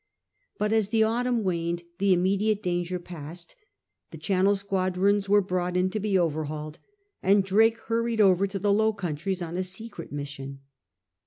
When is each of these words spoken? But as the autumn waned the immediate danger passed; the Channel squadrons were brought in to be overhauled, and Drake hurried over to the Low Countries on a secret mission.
But 0.57 0.73
as 0.73 0.89
the 0.89 1.03
autumn 1.03 1.43
waned 1.43 1.83
the 1.99 2.11
immediate 2.11 2.63
danger 2.63 2.97
passed; 2.97 3.55
the 4.09 4.17
Channel 4.17 4.55
squadrons 4.55 5.29
were 5.29 5.43
brought 5.43 5.77
in 5.77 5.91
to 5.91 5.99
be 5.99 6.17
overhauled, 6.17 6.79
and 7.21 7.43
Drake 7.43 7.77
hurried 7.81 8.19
over 8.19 8.47
to 8.47 8.57
the 8.57 8.73
Low 8.73 8.93
Countries 8.93 9.43
on 9.43 9.57
a 9.57 9.63
secret 9.63 10.11
mission. 10.11 10.61